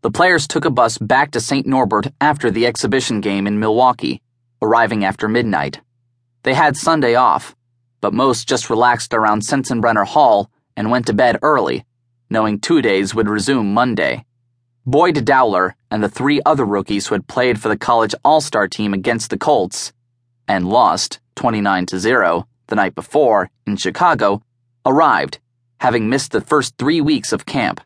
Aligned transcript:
The 0.00 0.12
players 0.12 0.46
took 0.46 0.64
a 0.64 0.70
bus 0.70 0.96
back 0.96 1.32
to 1.32 1.40
St. 1.40 1.66
Norbert 1.66 2.12
after 2.20 2.52
the 2.52 2.66
exhibition 2.66 3.20
game 3.20 3.48
in 3.48 3.58
Milwaukee, 3.58 4.22
arriving 4.62 5.04
after 5.04 5.26
midnight. 5.26 5.80
They 6.44 6.54
had 6.54 6.76
Sunday 6.76 7.16
off, 7.16 7.56
but 8.00 8.14
most 8.14 8.48
just 8.48 8.70
relaxed 8.70 9.12
around 9.12 9.42
Sensenbrenner 9.42 10.06
Hall 10.06 10.50
and 10.76 10.92
went 10.92 11.06
to 11.06 11.12
bed 11.12 11.40
early, 11.42 11.84
knowing 12.30 12.60
two 12.60 12.80
days 12.80 13.12
would 13.12 13.28
resume 13.28 13.74
Monday. 13.74 14.24
Boyd 14.86 15.24
Dowler 15.24 15.74
and 15.90 16.00
the 16.00 16.08
three 16.08 16.40
other 16.46 16.64
rookies 16.64 17.08
who 17.08 17.16
had 17.16 17.26
played 17.26 17.60
for 17.60 17.68
the 17.68 17.76
college 17.76 18.14
all 18.24 18.40
star 18.40 18.68
team 18.68 18.94
against 18.94 19.30
the 19.30 19.36
Colts 19.36 19.92
and 20.46 20.68
lost 20.68 21.18
29 21.34 21.86
to 21.86 21.98
0 21.98 22.46
the 22.68 22.76
night 22.76 22.94
before 22.94 23.50
in 23.66 23.76
Chicago 23.76 24.42
arrived, 24.86 25.40
having 25.80 26.08
missed 26.08 26.30
the 26.30 26.40
first 26.40 26.78
three 26.78 27.00
weeks 27.00 27.32
of 27.32 27.46
camp. 27.46 27.80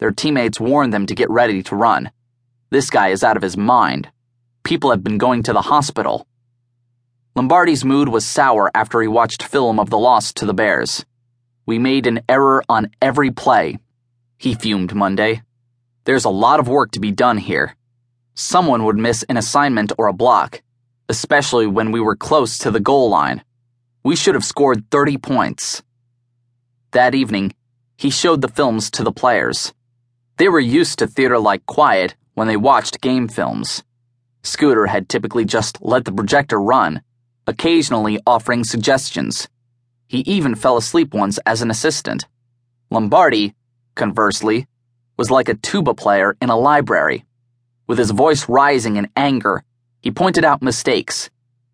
Their 0.00 0.10
teammates 0.10 0.58
warned 0.58 0.94
them 0.94 1.04
to 1.06 1.14
get 1.14 1.30
ready 1.30 1.62
to 1.64 1.76
run. 1.76 2.10
This 2.70 2.88
guy 2.88 3.08
is 3.08 3.22
out 3.22 3.36
of 3.36 3.42
his 3.42 3.56
mind. 3.56 4.08
People 4.62 4.90
have 4.90 5.04
been 5.04 5.18
going 5.18 5.42
to 5.42 5.52
the 5.52 5.60
hospital. 5.60 6.26
Lombardi's 7.36 7.84
mood 7.84 8.08
was 8.08 8.26
sour 8.26 8.70
after 8.74 9.02
he 9.02 9.08
watched 9.08 9.42
film 9.42 9.78
of 9.78 9.90
the 9.90 9.98
loss 9.98 10.32
to 10.32 10.46
the 10.46 10.54
Bears. 10.54 11.04
We 11.66 11.78
made 11.78 12.06
an 12.06 12.22
error 12.30 12.64
on 12.66 12.90
every 13.02 13.30
play. 13.30 13.78
He 14.38 14.54
fumed 14.54 14.94
Monday. 14.94 15.42
There's 16.04 16.24
a 16.24 16.30
lot 16.30 16.60
of 16.60 16.68
work 16.68 16.92
to 16.92 17.00
be 17.00 17.12
done 17.12 17.36
here. 17.36 17.76
Someone 18.34 18.84
would 18.84 18.96
miss 18.96 19.22
an 19.24 19.36
assignment 19.36 19.92
or 19.98 20.06
a 20.06 20.14
block, 20.14 20.62
especially 21.10 21.66
when 21.66 21.92
we 21.92 22.00
were 22.00 22.16
close 22.16 22.56
to 22.58 22.70
the 22.70 22.80
goal 22.80 23.10
line. 23.10 23.44
We 24.02 24.16
should 24.16 24.34
have 24.34 24.46
scored 24.46 24.90
30 24.90 25.18
points. 25.18 25.82
That 26.92 27.14
evening, 27.14 27.54
he 27.98 28.08
showed 28.08 28.40
the 28.40 28.48
films 28.48 28.90
to 28.92 29.04
the 29.04 29.12
players. 29.12 29.74
They 30.40 30.48
were 30.48 30.58
used 30.58 30.98
to 31.00 31.06
theater 31.06 31.38
like 31.38 31.66
quiet 31.66 32.14
when 32.32 32.48
they 32.48 32.56
watched 32.56 33.02
game 33.02 33.28
films. 33.28 33.84
Scooter 34.42 34.86
had 34.86 35.06
typically 35.06 35.44
just 35.44 35.76
let 35.82 36.06
the 36.06 36.12
projector 36.12 36.58
run, 36.58 37.02
occasionally 37.46 38.18
offering 38.26 38.64
suggestions. 38.64 39.50
He 40.08 40.20
even 40.20 40.54
fell 40.54 40.78
asleep 40.78 41.12
once 41.12 41.38
as 41.44 41.60
an 41.60 41.70
assistant. 41.70 42.26
Lombardi, 42.90 43.54
conversely, 43.96 44.66
was 45.18 45.30
like 45.30 45.50
a 45.50 45.60
tuba 45.60 45.92
player 45.92 46.38
in 46.40 46.48
a 46.48 46.56
library. 46.56 47.26
With 47.86 47.98
his 47.98 48.10
voice 48.10 48.48
rising 48.48 48.96
in 48.96 49.10
anger, 49.14 49.62
he 50.00 50.10
pointed 50.10 50.42
out 50.42 50.62
mistakes, 50.62 51.28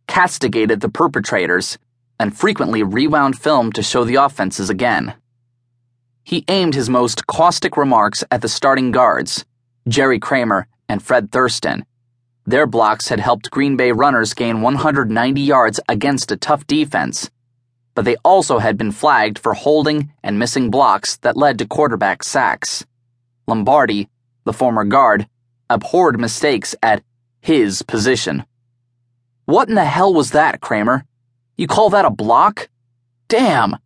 castigated 0.08 0.80
the 0.80 0.88
perpetrators, 0.88 1.78
and 2.18 2.36
frequently 2.36 2.82
rewound 2.82 3.38
film 3.38 3.70
to 3.74 3.82
show 3.84 4.02
the 4.02 4.16
offenses 4.16 4.70
again. 4.70 5.14
He 6.26 6.44
aimed 6.48 6.74
his 6.74 6.90
most 6.90 7.28
caustic 7.28 7.76
remarks 7.76 8.24
at 8.32 8.42
the 8.42 8.48
starting 8.48 8.90
guards, 8.90 9.44
Jerry 9.86 10.18
Kramer 10.18 10.66
and 10.88 11.00
Fred 11.00 11.30
Thurston. 11.30 11.86
Their 12.44 12.66
blocks 12.66 13.10
had 13.10 13.20
helped 13.20 13.52
Green 13.52 13.76
Bay 13.76 13.92
runners 13.92 14.34
gain 14.34 14.60
190 14.60 15.40
yards 15.40 15.78
against 15.88 16.32
a 16.32 16.36
tough 16.36 16.66
defense, 16.66 17.30
but 17.94 18.04
they 18.04 18.16
also 18.24 18.58
had 18.58 18.76
been 18.76 18.90
flagged 18.90 19.38
for 19.38 19.54
holding 19.54 20.12
and 20.24 20.36
missing 20.36 20.68
blocks 20.68 21.16
that 21.18 21.36
led 21.36 21.60
to 21.60 21.64
quarterback 21.64 22.24
sacks. 22.24 22.84
Lombardi, 23.46 24.08
the 24.42 24.52
former 24.52 24.82
guard, 24.82 25.28
abhorred 25.70 26.18
mistakes 26.18 26.74
at 26.82 27.04
his 27.40 27.82
position. 27.82 28.44
What 29.44 29.68
in 29.68 29.76
the 29.76 29.84
hell 29.84 30.12
was 30.12 30.32
that, 30.32 30.60
Kramer? 30.60 31.04
You 31.56 31.68
call 31.68 31.90
that 31.90 32.04
a 32.04 32.10
block? 32.10 32.68
Damn! 33.28 33.76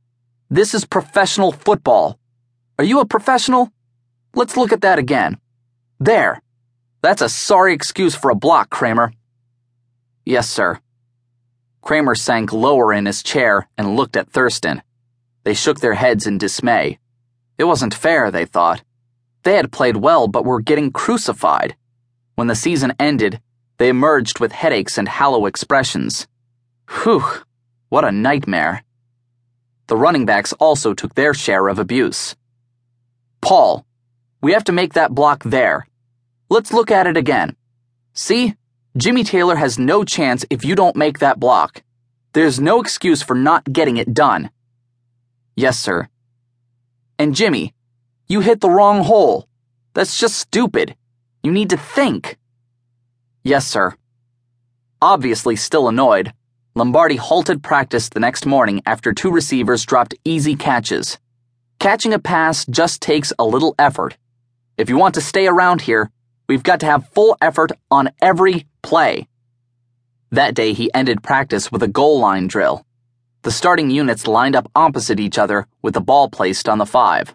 This 0.48 0.72
is 0.72 0.86
professional 0.86 1.52
football. 1.52 2.18
Are 2.80 2.92
you 2.92 3.00
a 3.00 3.04
professional? 3.04 3.70
Let's 4.34 4.56
look 4.56 4.72
at 4.72 4.80
that 4.80 4.98
again. 4.98 5.36
There. 5.98 6.40
That's 7.02 7.20
a 7.20 7.28
sorry 7.28 7.74
excuse 7.74 8.14
for 8.14 8.30
a 8.30 8.34
block, 8.34 8.70
Kramer. 8.70 9.12
Yes, 10.24 10.48
sir. 10.48 10.80
Kramer 11.82 12.14
sank 12.14 12.54
lower 12.54 12.90
in 12.90 13.04
his 13.04 13.22
chair 13.22 13.68
and 13.76 13.96
looked 13.96 14.16
at 14.16 14.30
Thurston. 14.30 14.80
They 15.44 15.52
shook 15.52 15.80
their 15.80 15.92
heads 15.92 16.26
in 16.26 16.38
dismay. 16.38 16.98
It 17.58 17.64
wasn't 17.64 17.92
fair, 17.92 18.30
they 18.30 18.46
thought. 18.46 18.82
They 19.42 19.56
had 19.56 19.72
played 19.72 19.96
well 19.96 20.26
but 20.26 20.46
were 20.46 20.62
getting 20.62 20.90
crucified. 20.90 21.76
When 22.34 22.46
the 22.46 22.54
season 22.54 22.94
ended, 22.98 23.42
they 23.76 23.90
emerged 23.90 24.40
with 24.40 24.52
headaches 24.52 24.96
and 24.96 25.06
hollow 25.06 25.44
expressions. 25.44 26.26
Whew, 26.88 27.24
what 27.90 28.06
a 28.06 28.10
nightmare. 28.10 28.84
The 29.88 29.98
running 29.98 30.24
backs 30.24 30.54
also 30.54 30.94
took 30.94 31.14
their 31.14 31.34
share 31.34 31.68
of 31.68 31.78
abuse. 31.78 32.36
Paul, 33.50 33.84
we 34.40 34.52
have 34.52 34.62
to 34.66 34.72
make 34.72 34.92
that 34.94 35.12
block 35.12 35.42
there. 35.42 35.88
Let's 36.48 36.72
look 36.72 36.92
at 36.92 37.08
it 37.08 37.16
again. 37.16 37.56
See? 38.14 38.54
Jimmy 38.96 39.24
Taylor 39.24 39.56
has 39.56 39.76
no 39.76 40.04
chance 40.04 40.44
if 40.50 40.64
you 40.64 40.76
don't 40.76 40.94
make 40.94 41.18
that 41.18 41.40
block. 41.40 41.82
There's 42.32 42.60
no 42.60 42.80
excuse 42.80 43.22
for 43.22 43.34
not 43.34 43.64
getting 43.64 43.96
it 43.96 44.14
done. 44.14 44.50
Yes, 45.56 45.80
sir. 45.80 46.08
And 47.18 47.34
Jimmy, 47.34 47.74
you 48.28 48.38
hit 48.38 48.60
the 48.60 48.70
wrong 48.70 49.02
hole. 49.02 49.48
That's 49.94 50.16
just 50.16 50.38
stupid. 50.38 50.94
You 51.42 51.50
need 51.50 51.70
to 51.70 51.76
think. 51.76 52.38
Yes, 53.42 53.66
sir. 53.66 53.96
Obviously 55.02 55.56
still 55.56 55.88
annoyed, 55.88 56.32
Lombardi 56.76 57.16
halted 57.16 57.64
practice 57.64 58.10
the 58.10 58.20
next 58.20 58.46
morning 58.46 58.80
after 58.86 59.12
two 59.12 59.32
receivers 59.32 59.84
dropped 59.84 60.14
easy 60.24 60.54
catches. 60.54 61.18
Catching 61.80 62.12
a 62.12 62.18
pass 62.18 62.66
just 62.66 63.00
takes 63.00 63.32
a 63.38 63.44
little 63.46 63.74
effort. 63.78 64.18
If 64.76 64.90
you 64.90 64.98
want 64.98 65.14
to 65.14 65.22
stay 65.22 65.46
around 65.46 65.80
here, 65.80 66.10
we've 66.46 66.62
got 66.62 66.80
to 66.80 66.86
have 66.86 67.08
full 67.08 67.38
effort 67.40 67.72
on 67.90 68.10
every 68.20 68.66
play. 68.82 69.26
That 70.30 70.54
day, 70.54 70.74
he 70.74 70.92
ended 70.92 71.22
practice 71.22 71.72
with 71.72 71.82
a 71.82 71.88
goal 71.88 72.20
line 72.20 72.48
drill. 72.48 72.84
The 73.44 73.50
starting 73.50 73.88
units 73.88 74.26
lined 74.26 74.56
up 74.56 74.70
opposite 74.74 75.18
each 75.18 75.38
other 75.38 75.66
with 75.80 75.94
the 75.94 76.02
ball 76.02 76.28
placed 76.28 76.68
on 76.68 76.76
the 76.76 76.84
five. 76.84 77.34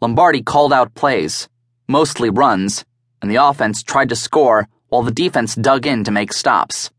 Lombardi 0.00 0.42
called 0.42 0.72
out 0.72 0.96
plays, 0.96 1.48
mostly 1.86 2.28
runs, 2.28 2.84
and 3.22 3.30
the 3.30 3.36
offense 3.36 3.84
tried 3.84 4.08
to 4.08 4.16
score 4.16 4.66
while 4.88 5.04
the 5.04 5.12
defense 5.12 5.54
dug 5.54 5.86
in 5.86 6.02
to 6.02 6.10
make 6.10 6.32
stops. 6.32 6.90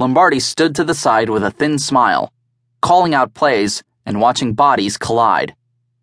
Lombardi 0.00 0.40
stood 0.40 0.74
to 0.76 0.84
the 0.84 0.94
side 0.94 1.28
with 1.28 1.44
a 1.44 1.50
thin 1.50 1.78
smile, 1.78 2.32
calling 2.80 3.12
out 3.12 3.34
plays 3.34 3.82
and 4.06 4.18
watching 4.18 4.54
bodies 4.54 4.96
collide. 4.96 5.54